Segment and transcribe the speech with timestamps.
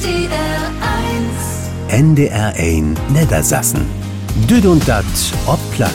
[0.00, 0.72] NDR
[1.88, 3.86] 1 NDR 1 Niedersassen.
[4.48, 5.04] Düd und dat
[5.46, 5.92] ob platt.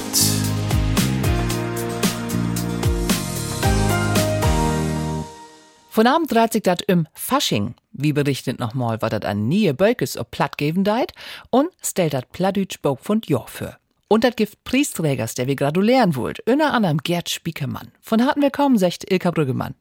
[5.90, 7.74] Von Abend dreht sich dat im Fasching.
[7.94, 11.14] Wie berichtet nochmal, was dat an nie Bölkes ob platt geben deit
[11.50, 13.78] und stellt dat Plattdütsch Bog von Jahr für.
[14.08, 17.92] Und dat Gift Priesträgers, der wir gradulieren wollt, unter anderem Gerd Spiekemann.
[18.02, 19.74] Von harten willkommen, secht Ilka Brüggemann.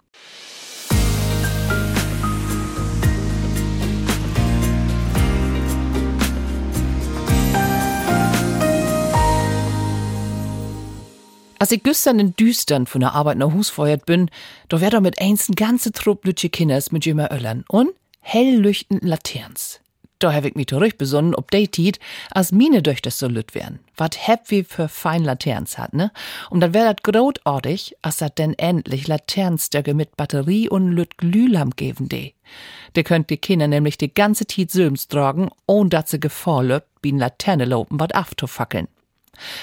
[11.58, 14.30] Als ich gestern in Düstern von der Arbeit nach Hus feuert bin,
[14.68, 17.90] da wär da mit eins ein ganze Trupp lütsche Kinders mit jünger Öllern und
[18.20, 19.80] hell leuchtenden Laterns.
[20.18, 21.98] Da hab ich mich zurück besonnen, ob de tit,
[22.30, 23.80] als mine durch das so lüt wären.
[23.96, 26.12] Wat heb wie für fein Laterns hat, ne?
[26.50, 31.76] Und dann wär dat grotartig, als dat denn endlich Laternstöcke mit Batterie und lüt Glühlamp
[31.76, 32.32] geben de.
[32.96, 36.88] De könnt die Kinder nämlich die ganze Tit Söms tragen, ohne dat sie Gefahr löbt,
[37.02, 38.88] wie n Laterne lopen wat afzufackeln.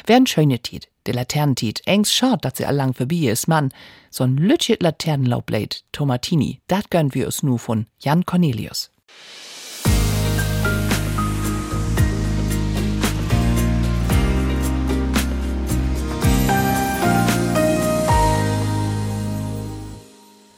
[0.05, 3.71] Wär'n schöne Tit, de Laternentit, engs schad, dat sie allang vorbei is, Mann.
[4.11, 8.89] So'n lütschet Laternenlaubleid, Tomatini, dat gönn wir uns nu von Jan Cornelius.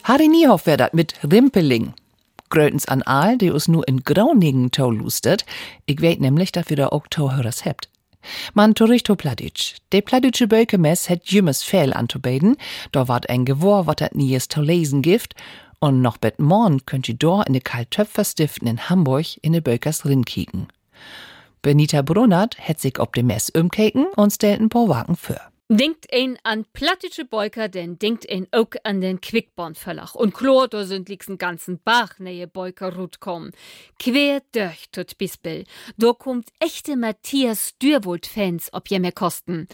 [0.03, 1.93] Harry Niehoff wär dat mit Rimpeling.
[2.49, 5.45] Grötens an Aal, die us nu in Grauningen tau lustet.
[5.85, 7.89] Ich weet nämlich, dass wir da auch Tauhörers hebt.
[8.53, 9.75] Man Torichto Pladic.
[9.91, 12.55] De Pladitsche Bölkemes het jümmes Fehl anzubeten,
[12.91, 15.35] da ward ein Gewor, wat dat nies to lesen gift,
[15.79, 20.05] und noch bet morn könnt ihr dor in de Kaltöpferstiften in Hamburg in de Bölkers
[20.05, 20.67] Rinn kicken.
[21.61, 25.52] Benita Brunert het sich ob de Mess umkeken und stellt ein paar Wagen für.
[25.69, 30.13] Denkt ein an plattische Beuker, denn denkt ein auch an den Quickborn-Verlag.
[30.13, 33.51] Und klar, da sind lieg's einen ganzen Bach nähe Beuker Rut kommen.
[33.97, 35.63] Quer durch tot Bispel.
[35.97, 39.67] Da kommt echte Matthias Dürwold-Fans, ob je mehr kosten.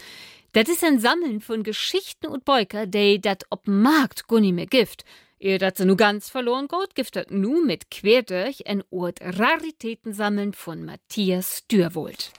[0.52, 5.04] Das ist ein Sammeln von Geschichten und Beuker, die dat ob Markt gunni mehr gift.
[5.38, 9.20] Ihr dat sie nu ganz verloren geht, gibt dat nu mit quer durch ein Ort
[9.22, 12.30] Raritäten sammeln von Matthias Dürwold.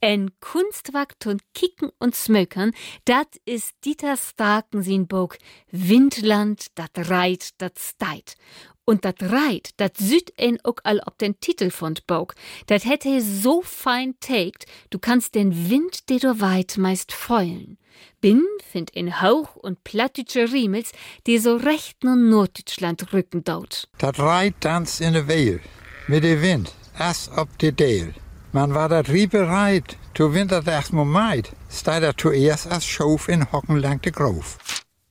[0.00, 2.72] Ein Kunstwerk von Kicken und Smökern,
[3.04, 5.38] dat is Dieter Starken sin Bog
[5.72, 8.36] Windland, dat reit, dat steit.
[8.84, 12.34] Und dat reit, dat süd ein ook all ob den Titel von Bog.
[12.66, 17.76] Dat hätte so fein tagt, du kannst den Wind, der du weit meist feulen.
[18.20, 20.92] Bin find in Hauch und plattdütsche Riemels,
[21.26, 23.88] die so recht nur Norddeutschland rücken daut.
[23.98, 25.60] Dat reit dans in de Weel,
[26.06, 28.14] mit de Wind, as op de Deel.
[28.50, 32.86] Man war dat rie bereit, to wind dat erst mal meid, stei dat zuerst as
[32.86, 34.56] Schof in Hocken lang de Grof.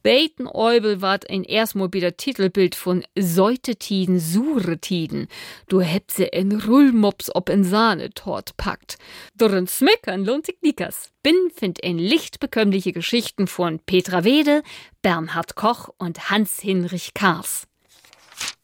[0.01, 5.27] Beten Eubel ward ein erstmal wieder Titelbild von Säutetiden, Suretiden.
[5.67, 8.97] Du hätt se in Rullmops ob in Sahne tort packt.
[9.35, 11.11] Dorin Smeckern lohnt sich nikas.
[11.21, 14.63] Bin find ein lichtbekömmliche Geschichten von Petra Wede,
[15.01, 17.67] Bernhard Koch und Hans-Hinrich Kars.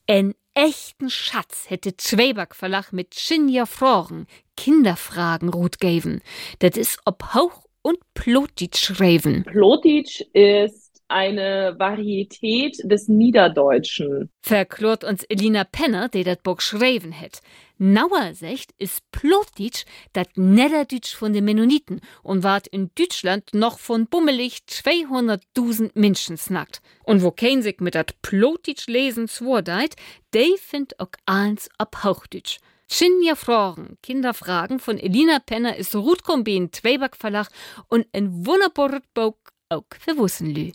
[0.07, 6.21] En echten Schatz hätte Zweberg Verlag mit Schinja Froren Kinderfragen rot geben.
[6.59, 9.43] Das ist ob Hauch und Plotitsch schreiben.
[9.45, 10.82] Plotitsch ist
[11.13, 14.31] eine Varietät des Niederdeutschen.
[14.41, 17.39] Verklort uns Elina Penner, die das Buch schreiben hat.
[17.77, 24.07] Nauer Sicht ist Plotitsch das Niederdütsch von den Mennoniten und ward in Deutschland noch von
[24.07, 26.81] bummelig 200.000 Menschen snackt.
[27.03, 29.95] Und wo kein sich mit dat Plotitsch lesen zwordeit,
[30.33, 32.57] de find auch eins ab Hauchdütsch.
[32.89, 37.49] Schinja Fragen, Kinderfragen von Elina Penner ist Rutkombin Tweeback Verlag
[37.87, 39.37] und ein wunderbares Buch
[39.69, 40.71] auch für Wussenlü.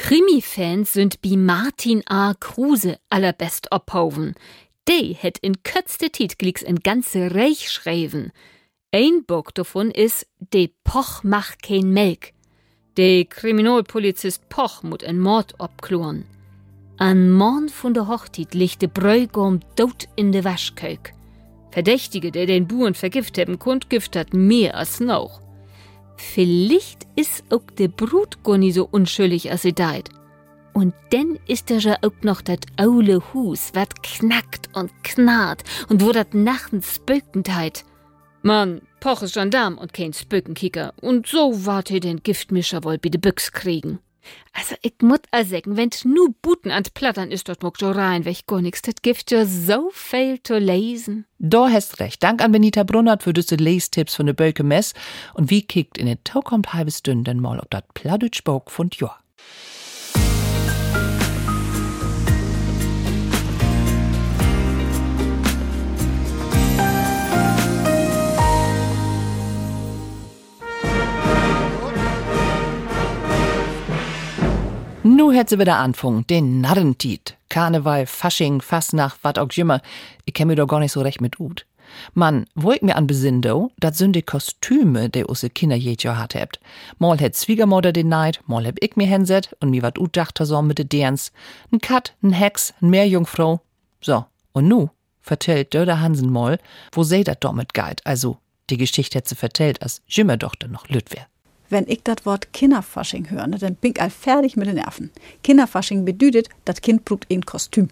[0.00, 2.32] Krimi-Fans sind wie Martin A.
[2.32, 4.34] Kruse allerbest abhoven.
[4.84, 8.30] De het in kürzte Titglicks in ganze Reich schreiben.
[8.92, 12.32] Ein Buch davon ist De Poch macht kein Melk.
[12.96, 16.24] De Kriminalpolizist Poch mut en Mord abkloren.
[16.96, 21.12] An Morn von der Hochtit liegt de Bräugum dot in de Waschkök.
[21.72, 25.47] Verdächtige, der den Buren vergift haben, kundgift hat mehr als noch.
[26.18, 30.10] Vielleicht ist auch de Brut gar nicht so unschuldig, als sie deit.
[30.74, 36.02] Und dann ist da ja auch noch dat aule Hus, wat knackt und knarrt und
[36.02, 37.84] wo dat nachtens spökend heit.
[38.42, 40.92] Mann, Poch ist Gendarm und kein Spökenkicker.
[41.00, 43.98] Und so wart ihr den Giftmischer wohl bi de Büchs kriegen.
[44.52, 48.24] Also, ich muss a sagen, wenn's nu Buten an Plattern ist, dort muck jo rein,
[48.24, 51.26] welch gar nix, das Gift ja so viel zu lesen.
[51.38, 52.22] Da hast recht.
[52.22, 54.94] Dank an Benita Brunnert für diese Lestipps von der Bölke Mess.
[55.34, 58.70] Und wie kickt in den Tau kommt halbe Stunde denn mal ob dat Plattdeutsch Bog
[58.70, 59.18] von Joa.
[75.10, 77.38] Nu hätt sie wieder anfangen, den Narrentiet.
[77.48, 79.80] Karneval, Fasching, Fastnacht, wat auch immer.
[80.26, 81.64] Ich kenn mir doch gar nicht so recht mit ut.
[82.12, 86.18] Mann, wo ich mir an besindo, dat sind die Kostüme, die usse Kinder jet Jahr
[86.18, 86.60] hat hebt.
[86.98, 90.36] Mal het Zwiegermutter den Neid, mal heb ich mir hinset und mir wat ut dacht
[90.42, 91.32] so mit de Derns.
[91.72, 93.62] N Kat, n Hex, n Meerjungfrau.
[94.02, 94.90] So, und nu
[95.22, 96.58] vertellt Döder Hansen mal,
[96.92, 98.06] wo se dat damit geit.
[98.06, 98.36] Also,
[98.68, 101.26] die Geschichte hätt sie vertellt, als Jimmerdochter noch lüt wär.
[101.70, 105.10] Wenn ich das Wort Kinderfasching höre, ne, dann bin ich all fertig mit den Nerven.
[105.42, 107.88] Kinderfasching bedeutet, das Kind braucht ein Kostüm.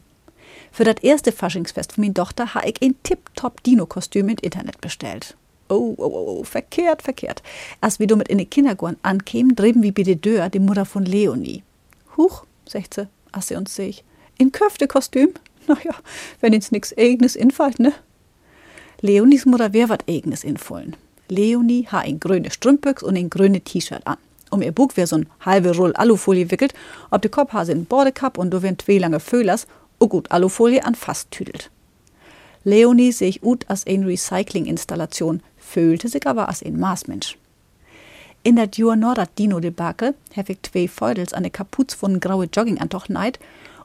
[0.73, 5.37] Für das erste Faschingsfest von meiner Tochter habe ich ein tipptopp Dino-Kostüm im Internet bestellt.
[5.69, 7.43] Oh, oh, oh, oh, verkehrt, verkehrt.
[7.81, 11.63] Als wir damit in den Kindergarten ankämen, dreben wir bei Dörr die Mutter von Leonie.
[12.17, 13.97] Huch, sagt sie, als sie uns sehe.
[14.39, 15.31] In Köfte-Kostüm?
[15.69, 15.97] Naja,
[16.41, 17.93] wenn ins nix eigenes infällt, ne?
[19.01, 20.95] Leonies Mutter wär wat eigenes infallen.
[21.29, 24.19] Leonie ha ein grüne Strümpbüchs und ein grüne T-Shirt an.
[24.51, 26.73] Um ihr Bug wär so ein halbe Roll Alufolie wickelt,
[27.11, 29.67] ob de Kopf in Bordekapp und du wären zwei lange Föhlers,
[29.99, 31.71] o gut Alufolie an fast tüdelt.
[32.65, 37.37] Leonie seh ich ut as ein Recycling-Installation, fühlte sich aber as ein Maßmensch.
[38.43, 43.09] In der Jur Nordat Dino-Debakel hab ich zwei Feudels an de Kapuz von graue Joggingantoch
[43.09, 43.41] neid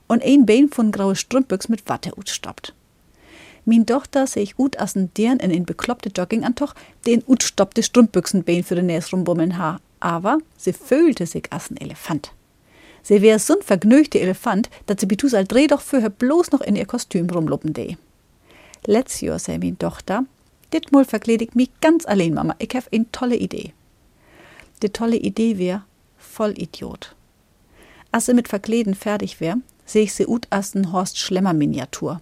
[0.07, 2.73] und ein Bein von graue Strümpbüchs mit Watte utstoppt.
[3.66, 6.74] Min Tochter ich ut as n deren in en bekloppte Joggingantoch,
[7.06, 9.80] den utstoppte Strumpbüchsenbein für den Näs rumbummeln ha.
[10.00, 12.34] Aber sie fühlte sich as n Elefant.
[13.04, 16.62] Sie wär so'n vergnügte Elefant, dat sie bitus al dreh doch für her bloß noch
[16.62, 17.98] in ihr Kostüm rumluppen de.
[18.86, 20.25] Let's Jahr seh min Tochter,
[20.74, 23.74] dit mol verkledig mich ganz allein, Mama, ich hab ein tolle Idee.
[24.81, 25.86] Die tolle Idee wär
[26.18, 27.16] Vollidiot.
[28.12, 32.22] Als sie mit Verkleden fertig wär, seh ich sie ut as n Horst Schlemmer Miniatur.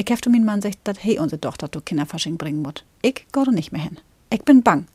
[0.00, 2.84] Ich hefte min Mann sagt, dat hey unsere Tochter zu Kinderfasching bringen mut.
[3.02, 3.98] Ich geh da nicht mehr hin.
[4.30, 4.86] Ich bin bang.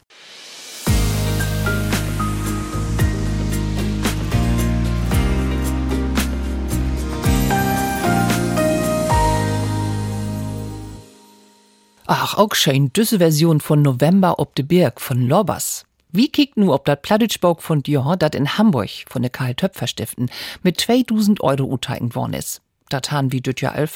[12.05, 15.83] Ach, auch schön, diese Version von November ob de Berg von Lobbers.
[16.13, 19.87] Wie kickt nu ob dat Plattitschbauk von Dior, dat in Hamburg von der Karl Töpfer
[19.87, 20.29] Stiften
[20.61, 22.61] mit 2000 Euro uteigen worden is?
[22.93, 23.87] Dat han wie düt ja all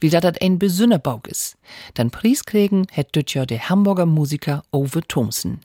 [0.00, 1.56] wie dat dat ein Besünnerbauk is.
[1.94, 5.60] Dann Pries kriegen het düt ja der Hamburger Musiker Ove Thomsen.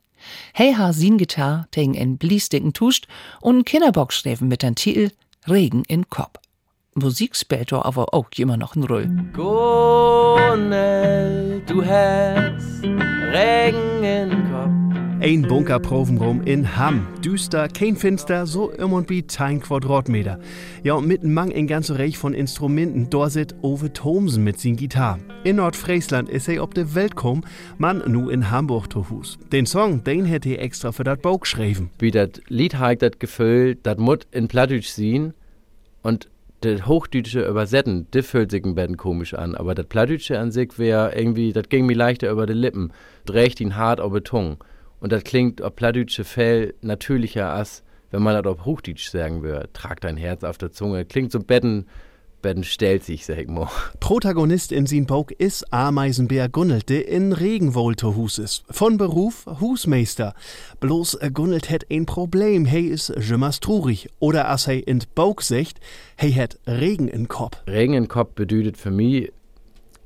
[0.54, 3.08] Hey ha sin Gitar tegen en bliesticken tuscht
[3.40, 5.12] und Kinderbock schreven mit den Titel
[5.48, 6.40] Regen in Kopf.
[6.96, 9.08] Musik spielt doch aber auch immer noch ein Roll.
[9.34, 10.82] Gonel,
[11.68, 14.89] du hast Regen in Kopf.
[15.22, 17.06] Ein Bunkerprovenraum in Hamm.
[17.26, 20.40] Düster, kein Finster, so im und wie 10 Quadratmeter.
[20.82, 23.10] Ja, und mitten mang ein ganze Reich von Instrumenten.
[23.10, 25.20] Da sit Ove Thomsen mit sin Gitar.
[25.44, 27.44] In Nordfriesland ist er ob de Welt kom,
[27.78, 29.38] man nu in Hamburg to Hus.
[29.52, 31.90] Den Song, den hätte er extra für dat Bauch geschrieben.
[32.00, 35.34] Wie dat Lied hat dat Gefühl, dat mut in Plattdeutsch sehen
[36.02, 36.30] und
[36.62, 39.56] das Hochdeutsche übersetzen, das fühlt sich ein bisschen komisch an.
[39.56, 42.94] Aber das Plattdeutsche an sich wäre irgendwie, das ging mir leichter über die Lippen.
[43.26, 44.58] Dreht ihn hart auf die Zunge.
[45.00, 49.70] Und das klingt auf Plattdeutsche Fell natürlicher als, wenn man das auf Hochdeutsch sagen würde.
[49.74, 51.06] Trag dein Herz auf der Zunge.
[51.06, 51.86] Klingt so betten,
[52.42, 53.70] betten stellt sich, sag ich mal.
[54.00, 58.64] Protagonist in sin Bauch ist Ameisenbär Gunnelt, der in Regenwohl to Hus ist.
[58.70, 60.34] Von Beruf Husmeister.
[60.80, 64.10] Bloß äh, Gunnelt hat ein Problem, hey is jemals trurig.
[64.20, 65.80] Oder as hey in Bauch secht,
[66.18, 67.58] hey hat Regen in Kopf.
[67.68, 69.32] Regen in Kopf bedeutet für mich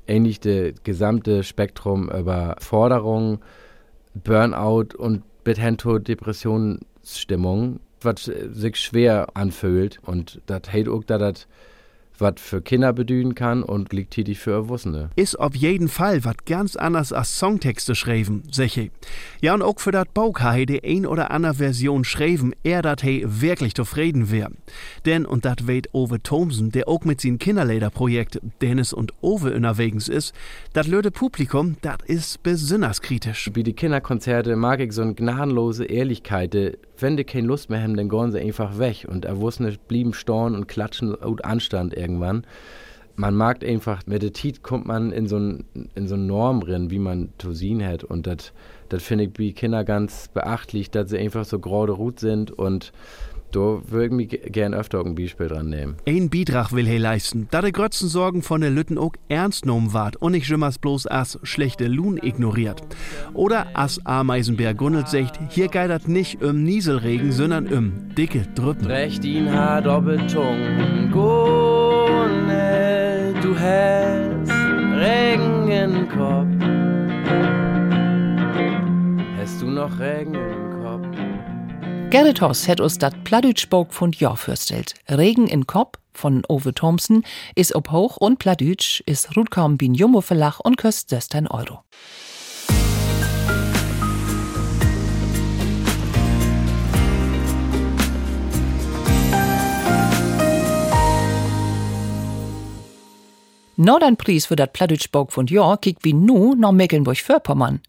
[0.06, 3.40] ähnlich das gesamte Spektrum über Forderung,
[4.14, 9.98] Burnout und bis hin zur Depressionsstimmung, was sich schwer anfühlt.
[10.02, 11.46] Und das heißt auch, dass das
[12.18, 15.10] was für Kinder bedühen kann und gleichzeitig für Erwachsene.
[15.16, 18.90] Ist auf jeden Fall wat ganz anders als Songtexte schreiben, seche.
[19.40, 23.02] Ja, und auch für dat Bauch ha die ein oder andere Version schreiben, er dat
[23.02, 24.50] he wirklich zufrieden wär.
[25.04, 30.08] Denn, und dat weht Ove Thomsen, der auch mit sin Kinderlederprojekt Dennis und Ove unterwegs
[30.08, 30.34] ist,
[30.72, 33.50] dat löde Publikum, dat ist besonders kritisch.
[33.54, 36.78] Wie die Kinderkonzerte mag ich so eine gnadenlose Ehrlichkeit.
[37.04, 39.06] Wenn die keine Lust mehr haben, dann gehen sie einfach weg.
[39.06, 42.46] Und Erwachsene blieben storn und klatschen und Anstand irgendwann.
[43.14, 46.62] Man mag einfach, mit der Tiet kommt man in so ein, in so eine Norm
[46.62, 48.04] drin, wie man sehen hat.
[48.04, 52.50] Und das finde ich bei Kindern ganz beachtlich, dass sie einfach so gerade Rut sind
[52.50, 52.90] und
[53.54, 55.96] da würde ich mich gern öfter ein Beispiel dran nehmen.
[56.06, 59.92] Ein Beitrag will he leisten, da de Grötzen Sorgen von der Lütten auch ernst genommen
[59.92, 62.82] ward und nicht jimmers bloß as schlechte Lohn ignoriert.
[63.32, 68.86] Oder as Ameisenbär Gunnelt sagt, hier geidert nicht um Nieselregen, sondern um dicke Drüppen.
[68.86, 72.54] Recht ihn hat Tung, Gunnel,
[73.40, 74.50] du hast
[74.98, 76.48] Regen im Kopf.
[79.38, 81.33] Hast du noch Regen im Kopf?
[82.14, 84.94] Gerrit Hoss hat uns dat Pladütschbog von Jahr fürstelt.
[85.10, 87.24] Regen in Kopf von Ove Thompson
[87.56, 91.80] ist ob hoch und Pladütsch ist Rutkaum bin Jummo Verlach und köst 16 Euro.
[103.74, 107.80] Nordernpries für dat Pladütschbog von Jahr kick wie nu nach Mecklenburg-Vorpommern.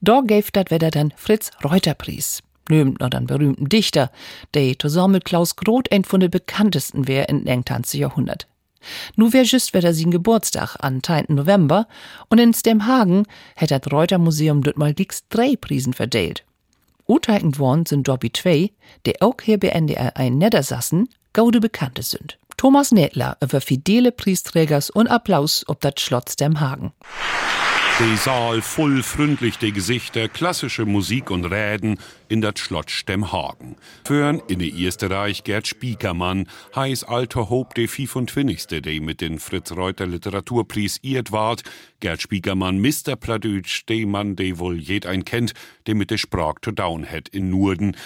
[0.00, 2.42] Da gäf dat wieder dann Fritz Reuterpries.
[2.68, 4.10] Nömt noch den berühmten Dichter,
[4.54, 8.00] der zusammen mit Klaus Groth ein von den bekanntesten wär in den 20.
[8.00, 8.46] Jahrhundert.
[9.16, 11.26] Nu wär just wieder sein Geburtstag an 10.
[11.28, 11.86] November
[12.28, 16.44] und in Stemhagen hätt das Reuter Museum dort mal dix drei Prisen verdeelt.
[17.08, 18.72] Uteigend worden sind Dobby zwei,
[19.04, 22.38] der auch hier bei NDR ein Niedersassen gaude Bekannte sind.
[22.56, 26.92] Thomas Nädler über fidele Priesträgers und Applaus ob das Schloss Stemhagen.
[27.98, 31.98] Die Saal voll freundlich de Gesichter, klassische Musik und Räden
[32.28, 33.76] in dat Schloss Stemhagen.
[34.04, 38.82] Führen in erste Reich Gerd Spiekermann, heiß alter Hob de 25.
[38.82, 41.62] de mit den Fritz Reuter Literaturpreis iert ward.
[42.00, 43.16] Gerd Spiekermann Mr.
[43.16, 45.54] Pladütsch, de Mann, de wohl jed ein kennt,
[45.86, 47.96] de mit de Sprach to down het in Nurden,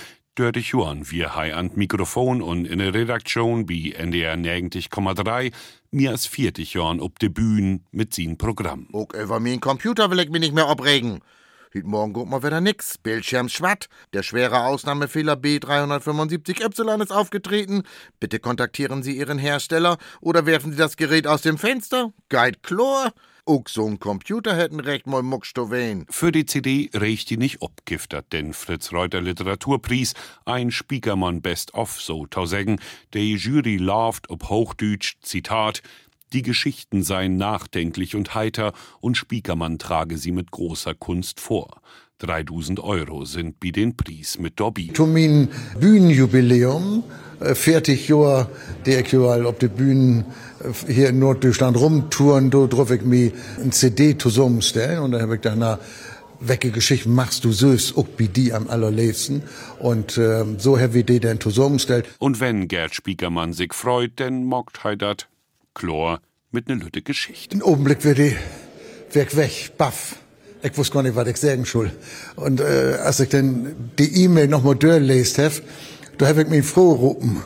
[0.40, 5.52] Dörte Juan, wir hei an Mikrofon und in der Redaktion bi NDR 90,3
[5.90, 8.88] mir als 40 Jahren ob de Bühn mit sin Programm.
[8.94, 11.20] Auch über mein Computer will ich mich nicht mehr abregen.
[11.74, 12.96] Heute Morgen guckt mal wieder nix.
[12.96, 13.90] Bildschirm schwatt.
[14.14, 17.82] Der schwere Ausnahmefehler B375Y ist aufgetreten.
[18.18, 22.14] Bitte kontaktieren Sie Ihren Hersteller oder werfen Sie das Gerät aus dem Fenster.
[22.30, 23.12] Guide Chlor.
[23.50, 26.06] Auch so ein Computer hätten recht mal muckstowen.
[26.08, 30.14] Für die CD reicht die nicht obgiftet, denn Fritz Reuter Literaturpreis,
[30.44, 32.80] ein Spiekermann Best of, so tausägen,
[33.12, 35.82] die Jury lauft ob Hochdeutsch, Zitat,
[36.32, 41.82] die Geschichten seien nachdenklich und heiter und Spiekermann trage sie mit großer Kunst vor.
[42.18, 44.92] 3000 Euro sind wie den Preis mit Dobby.
[44.92, 47.02] Zu Bühnenjubiläum,
[47.40, 48.48] äh, 40 Jahre,
[48.86, 50.49] der ich überall auf der Bühne äh,
[50.86, 55.40] hier in Norddeutschland rumtouren, da drauf ich mir ein CD zusammenstellen und dann habe ich
[55.40, 55.78] danach
[56.40, 59.42] welche Geschichten machst du süß, auch wie die am allerletzten.
[59.78, 62.06] Und äh, so habe ich die dann zusammengestellt.
[62.18, 65.28] Und wenn Gerd Spiekermann sich freut, denn mockt dat
[65.74, 67.54] Chlor mit ne Lütte Geschichte.
[67.54, 68.36] Im Augenblick wird die
[69.12, 70.16] weg, weg, baff.
[70.62, 71.90] Ich wusste gar nicht, was ich sagen soll.
[72.36, 75.54] Und äh, als ich dann die E-Mail nochmal durchlest habe,
[76.18, 77.42] da habe ich mich froh rufen.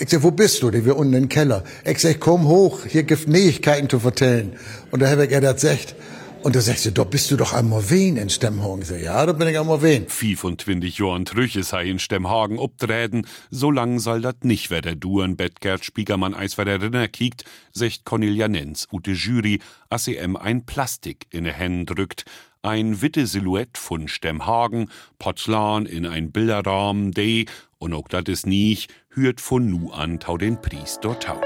[0.00, 0.70] Ich sag, wo bist du?
[0.70, 1.64] Die wir unten im Keller.
[1.84, 4.52] Ich sag, komm hoch, hier gibt Neuigkeiten zu vertellen.
[4.92, 5.96] Und da habe ich er das gesagt.
[6.44, 8.82] Und da sagst du, da bist du doch am Morwen in Stemmhagen.
[8.82, 10.06] Ich sag, ja, da bin ich am Morwen.
[10.06, 15.36] 25 Jahren Trüche sei in Stemmhagen obträden, so lang soll dat nicht wer der Duren
[15.36, 19.58] Bettgert Spiegermann eis wer der Rinner kiekt, secht Cornelia Nenz, ute Jury,
[19.90, 22.24] em ein Plastik in de Händen drückt,
[22.62, 27.46] ein witte Silhouette von Stemmhagen, Porzellan in ein Bilderrahmen, de,
[27.78, 31.40] und auch dat is nicht, hürt von nu an tau den Priest dort tau.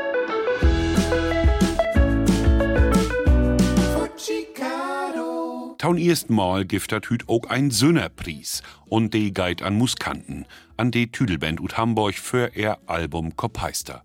[5.78, 11.60] Taun erstmal giftet hüt auch ein Sünnerpries und de geit an Muskanten, an de Tüdelband
[11.60, 14.04] ut Hamburg für ihr Album Kopeister.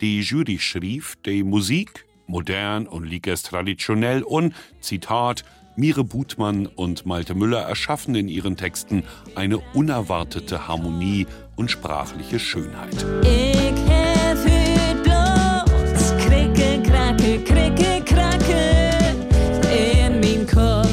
[0.00, 7.34] Die Jury schrieb, de Musik, modern und liegt traditionell und, Zitat, Mire Butmann und Malte
[7.34, 11.26] Müller erschaffen in ihren Texten eine unerwartete Harmonie
[11.58, 13.04] und sprachliche Schönheit.
[13.22, 13.58] Ich
[14.44, 19.16] hüt bloß Kricke, Kracke, Kricke, Kracke
[19.68, 20.88] in mein Kopf.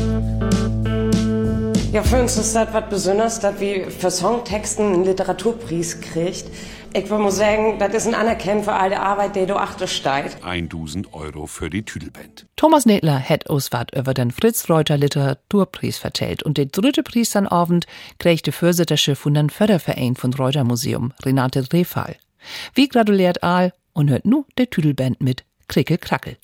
[1.94, 6.48] Ja, für uns ist das was Besonderes, dass wir für Songtexten einen Literaturpreis kriegt.
[6.98, 9.86] Ich würde mal sagen, das ist ein Anerkennen für all die Arbeit, die du achter
[9.86, 10.42] steigt.
[10.46, 12.46] 1000 Euro für die Tüdelband.
[12.56, 17.32] Thomas Nedler hat uns wat über den Fritz Reuter Literaturpreis vertellt und den dritte Preis
[17.32, 17.86] dann Abend
[18.18, 22.16] kriegt der Fürsittersche von den Förderverein von Reuter Museum, Renate Drehfall.
[22.76, 26.38] Wie gratuliert Aal und hört nu der Tüdelband mit Kricke Krackel.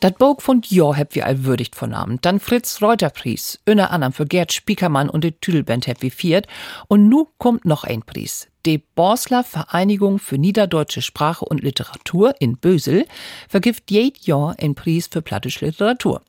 [0.00, 2.18] Dat Bog von Jo heb wir all würdigt vernahmen.
[2.22, 6.46] Dann Fritz Reuter Pries, unter anderem für Gerd Spiekermann und die Tüdelband heb wir viert.
[6.88, 8.48] Und nu kommt noch ein Pries.
[8.64, 13.04] Die Borsler Vereinigung für Niederdeutsche Sprache und Literatur in Bösel
[13.46, 16.22] vergift jed Jahr ein Pries für plattische Literatur.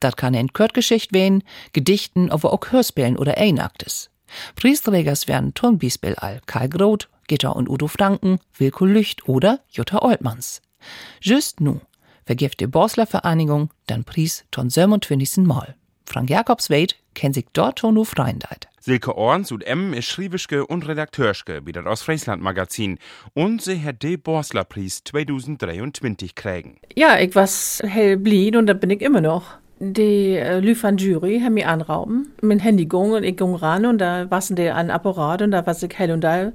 [0.00, 1.44] Dat kann ein Kürtgeschicht wehen,
[1.74, 4.08] Gedichten, aber auch Hörspielen oder Einaktes.
[4.54, 10.62] Priesträgers wären Turnbiesbel all Karl Groth, Gitter und Udo Franken, Wilko Lücht oder Jutta Oltmanns.
[11.20, 11.80] Just nu
[12.28, 15.46] vergift die Borsler Vereinigung dann Pries ton 27.
[15.46, 15.76] Mal.
[16.04, 18.68] Frank Jakobs Weit kennt sich dort schon nur Freundheit.
[18.80, 22.98] Silke Orns und M ist Schriebische und Redakteurske bei das Ostfriesland Magazin
[23.32, 26.76] und sie hat den Borsler Preis 2023 kriegen.
[26.94, 29.56] Ja, ich was hell blieb und da bin ich immer noch.
[29.80, 33.86] Die äh, Lü van Jury haben mich anrauben, mit Handy gong und ich ging ran
[33.86, 36.52] und da wassen die an Apparat und da was ich hell und da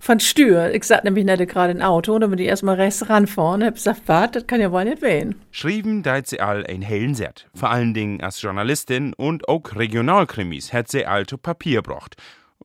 [0.00, 0.74] von Stür.
[0.74, 3.66] Ich sag nämlich nicht gerade ein Auto und dann bin ich erstmal rechts ranfahren und
[3.66, 5.36] hab gesagt, wart, das kann ja wohl nicht wehen.
[5.52, 7.46] Schrieben deit sie all ein hellen Set.
[7.54, 12.16] Vor allen Dingen als Journalistin und auch Regionalkrimis hat sie all to Papier brocht.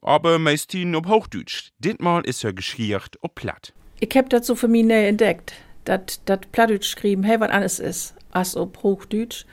[0.01, 1.69] Aber meistens ob Hochdeutsch.
[1.77, 3.73] Ditmal ist er geschiert ob platt.
[3.99, 5.53] Ich hab das so für mich näher entdeckt,
[5.85, 9.45] dass das Plattdeutsch geschrieben, hey, was anderes ist, als ob Hochdeutsch.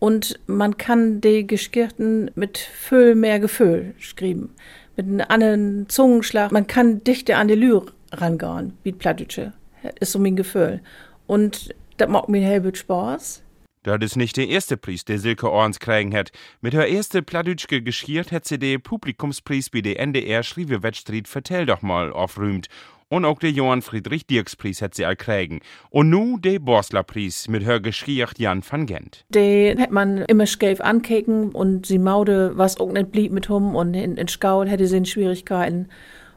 [0.00, 4.54] Und man kann die Geschichten mit viel mehr Gefühl schreiben.
[4.96, 6.50] Mit einem anderen Zungenschlag.
[6.50, 9.52] Man kann dichter an die Lyr rangehen, wie Plattdeutsche.
[10.00, 10.80] Ist so mein Gefühl.
[11.26, 13.42] Und das macht mir hellbit Spaß.
[13.82, 16.32] Das ist nicht der erste Preis, der Silke Orns kriegen hat.
[16.60, 21.80] Mit her erste Plattdütschke geschiert hat sie den Publikumspreis bei der NDR Schriebe-Wettstreet Vertell doch
[21.80, 22.68] mal aufrühmt.
[23.12, 25.60] Und auch der Johann Friedrich Dirks Preis hat sie all kriegen.
[25.90, 29.24] Und nu der Borsler Preis mit her geschiert Jan van Gent.
[29.30, 33.74] Den hat man immer schief ankeken und sie maude was auch nicht blieb mit hum
[33.74, 35.88] und in, in Skaul hätte sie in Schwierigkeiten.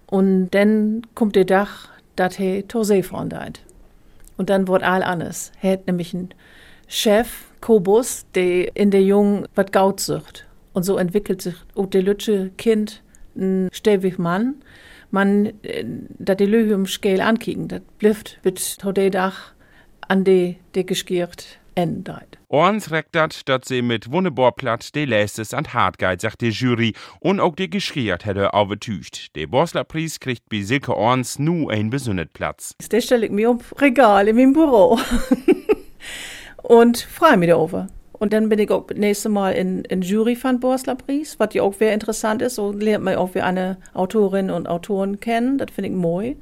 [0.07, 3.61] Und dann kommt der Dach, dat he Tosee von deit.
[4.37, 5.51] Und dann wird all anders.
[5.61, 6.29] Er hat nämlich einen
[6.87, 10.47] Chef, Kobus, der in der Jungen wat Gaut sucht.
[10.73, 13.03] Und so entwickelt sich auch der lütsche Kind
[13.35, 14.55] ein ständig Mann.
[15.13, 19.53] Man, äh, Löhe im Scale ankicken, dat blifft mit tode Dach
[20.07, 22.39] an de, de geskiert endeit.
[22.47, 27.39] Orns reckt dat, dat sie mit Wunneborplatt de Lästes an Hartgeit, sagt die Jury, und
[27.39, 29.35] auch de geschriert hätte aufgetücht.
[29.35, 32.75] Der Borsler Preis kriegt bei Silke Orns nu ein besündet Platz.
[32.89, 34.99] Das stelle ich mir auf Regal in meinem Büro.
[36.63, 37.87] und freue mich darüber.
[38.23, 41.53] Und dann bin ich auch das nächste Mal in, in Jury von Borsler Preis, was
[41.55, 42.55] ja auch sehr interessant ist.
[42.55, 45.57] So lernt man auch, wie eine Autorin und Autoren kennen.
[45.57, 46.37] Das finde ich moi.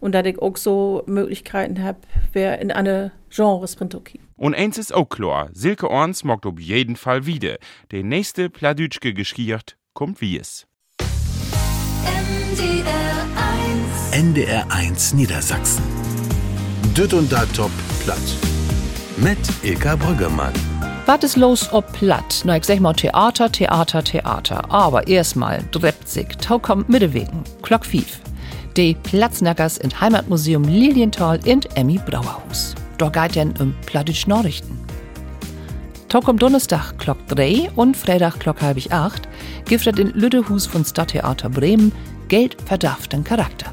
[0.00, 1.98] Und dass ich auch so Möglichkeiten habe,
[2.32, 4.18] wer in eine Genres okay.
[4.38, 7.58] Und eins ist auch klar, Silke Orns mag auf jeden Fall wieder.
[7.90, 10.66] Der nächste Pladütschke geschiert kommt wie es.
[14.12, 15.84] NDR 1 Niedersachsen.
[16.96, 17.72] Düt und da top
[18.04, 18.16] platt.
[19.18, 20.54] Mit Ilka Brüggemann.
[21.06, 22.42] Was ist los ob platt?
[22.44, 24.68] Na, ich sag mal Theater, Theater, Theater.
[24.72, 25.62] Aber erstmal
[26.04, 28.18] sich Tau kommt Mittewegen, Glock 5.
[28.76, 32.74] Die Platznackers in Heimatmuseum Lilienthal in Emmy Brauerhus.
[32.98, 34.80] Dort geht denn um Plattdeutsch Nachrichten.
[36.08, 39.28] Tau kommt Donnerstag Glock 3 und Freitag Glock halb 8
[39.66, 41.92] giftet in Lüdehus von Stadttheater Bremen
[42.26, 43.72] Geld verdarften Charakter.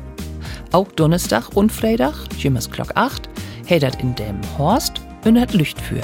[0.72, 3.28] Auch Donnerstag und Freitag, jemals Glock 8,
[3.65, 6.02] hält in dem Horst und hat Licht für.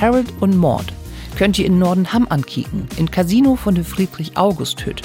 [0.00, 0.86] Harold und Maud
[1.36, 5.02] könnt ihr in Nordenham ankicken, in Casino von der Friedrich-August-Hütt,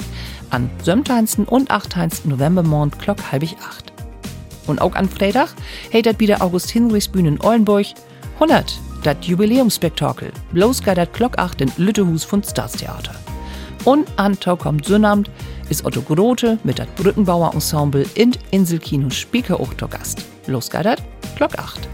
[0.50, 1.44] an 17.
[1.44, 2.10] und 18.
[2.24, 3.92] November morgen Glock halb acht.
[4.66, 5.54] Und auch an Freitag
[5.90, 7.86] hält wieder August Hinrichs Bühne in Ollenburg
[8.34, 13.14] 100, das Jubiläumsspektakel, bloß geht dat Glock 8 in Lüttehus von Staatstheater.
[13.84, 15.30] Und an Tau kommt Sonnabend
[15.68, 20.24] ist Otto Grote mit dat Brückenbauer Ensemble in Inselkino Spieker auch Gast.
[20.46, 21.02] Los geht dat
[21.36, 21.88] Glock 8.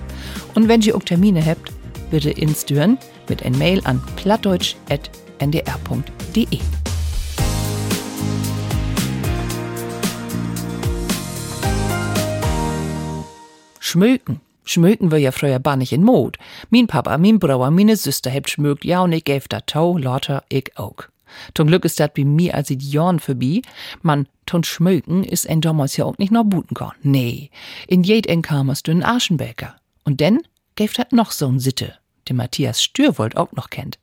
[0.55, 1.73] Und wenn ihr auch Termine habt,
[2.13, 2.97] bitte instüren
[3.29, 6.59] mit ein Mail an plattdeutsch.ndr.de.
[13.81, 14.41] Schmöken.
[14.65, 16.39] Schmöken wir ja früher bannig in Mod.
[16.71, 20.45] Min Papa, min Brauer, meine Süster hebt schmökt, ja und ich gäf da Tau, lauter
[20.49, 21.09] ich auch.
[21.55, 23.63] Zum Glück ist dat bei mir als Jorn vorbei.
[24.03, 26.93] Man, ton schmöken ist ein damals ja auch nicht noch buten kann.
[27.03, 27.51] Nee,
[27.89, 29.77] in jed en kamers du en Aschenbäcker.
[30.05, 30.43] Und denn
[30.75, 31.95] gäf dat noch so'n Sitte,
[32.29, 33.99] den Matthias Stürwold auch noch kennt.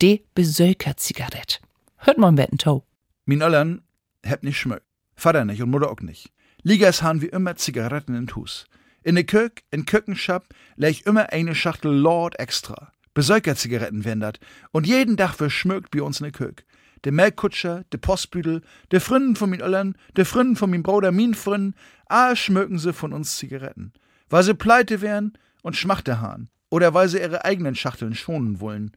[0.00, 1.60] De Besöker-Zigarett.
[1.96, 2.84] Hört mal im Betten Tau.
[3.24, 3.82] Min Öllern
[4.22, 4.86] heb nicht schmökt.
[5.16, 6.30] Vater nicht und Mutter auch nicht.
[6.62, 8.66] Liegers haben wie immer Zigaretten in Hus.
[9.02, 12.92] In de Kök, in Kökenschap, leg immer eine Schachtel Lord extra.
[13.12, 14.40] Besöker-Zigaretten werden dat.
[14.72, 16.64] Und jeden Tag verschmögt bei uns in de Kök.
[17.04, 21.34] De Melkkutscher, de Postbüdel, de Fründen von min Öllern, de Fründen von min Bruder, min
[21.34, 21.74] Fründen,
[22.06, 23.92] all schmöken sie von uns Zigaretten.
[24.30, 26.48] Weil sie pleite wären und Schmachte haben.
[26.74, 28.90] Oder weil sie ihre eigenen Schachteln schonen wollen.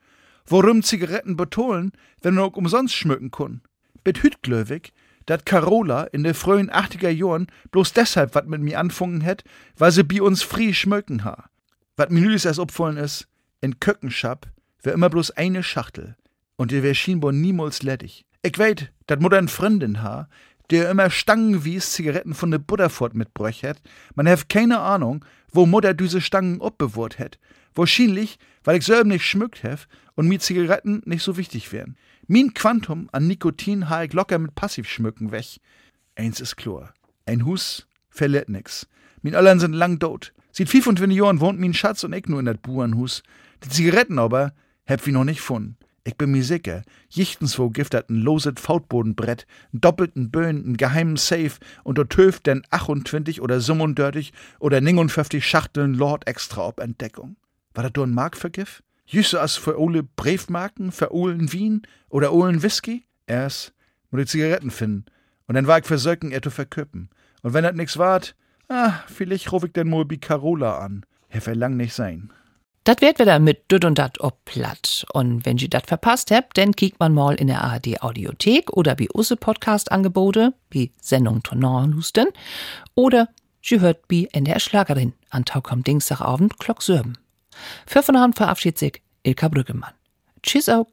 [0.47, 1.91] Worum Zigaretten betonen,
[2.23, 3.61] wenn auch umsonst schmöken können.
[4.03, 4.93] Bet hütglöwig,
[5.27, 9.43] dat Carola in de frühen 80er Jahren bloß deshalb wat mit mir anfangen hätt,
[9.77, 11.51] weil sie bi uns frie schmöken ha.
[11.97, 13.27] Wat mir nülis erst opfallen is,
[13.61, 14.47] in Köckenschap
[14.81, 16.15] wär immer bloß eine Schachtel.
[16.55, 18.25] Und ihr wär schienbar niemals ledig.
[18.41, 20.27] Ich weet, dat Mutter en Freundin ha,
[20.69, 23.81] der immer Stangen wie Zigaretten von de Butterfort mitbräuch hätt.
[24.15, 27.39] Man hef keine Ahnung, wo Mutter diese Stangen obbewahrt hätt,
[27.77, 31.95] Wahrscheinlich, weil ich selber nicht schmückt hef und mir Zigaretten nicht so wichtig wären.
[32.25, 35.59] Mein Quantum an Nikotin ha ich locker mit Passivschmücken weg.
[36.15, 36.91] Eins ist klar.
[37.27, 38.87] Ein Hus verliert nix.
[39.21, 40.33] Min Öllern sind lang tot.
[40.51, 43.21] Seit 25 Jahren wohnt min Schatz und ich nur in dat Burenhus.
[43.63, 44.53] Die Zigaretten aber
[44.85, 45.77] heb wir noch nicht gefunden.
[46.07, 51.17] Ich bin mir sicher, jichtens wo giftet ein loset Fautbodenbrett, einen doppelten Böen, einen geheimen
[51.17, 51.51] Safe
[51.83, 57.35] und dort töft denn 28 oder 37 oder 59 Schachteln Lord extra ob Entdeckung.
[57.73, 58.83] War das do ein Markvergif?
[59.05, 63.05] Jüsse as für ole Briefmarken, für Ohlen Wien oder Ohlen Whisky?
[63.25, 63.73] Erst
[64.09, 65.03] muss ich Zigaretten finden.
[65.45, 67.09] Und dann war ich versöcken, er zu verköppen.
[67.41, 68.33] Und wenn das nix wart,
[68.69, 71.05] ah, vielleicht ruf ich den mal bi Carola an.
[71.27, 72.31] Er verlang nicht sein.
[72.87, 75.05] Dat wird wieder mit düt und dat ob platt.
[75.11, 78.97] Und wenn ihr dat verpasst habt, dann kiekt man mal in der ARD Audiothek oder
[78.97, 82.27] wie usse Podcast Angebote, wie Sendung Tonorlusten
[82.95, 83.27] oder
[83.61, 87.17] ihr hört wie in der Schlagerin an Taukom Dienstagabend Glock Sörben.
[87.85, 89.91] Für von Hand verabschiedet sich Ilka Brüggemann.
[90.41, 90.87] Tschüss auch.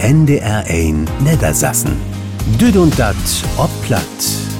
[0.00, 1.96] NDR 1 Niedersassen.
[2.60, 3.14] Düd und dat
[3.58, 4.51] ob platt.